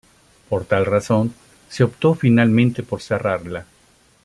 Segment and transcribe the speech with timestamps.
[0.49, 1.31] Por tal razón,
[1.69, 3.67] se optó finalmente por cerrarla.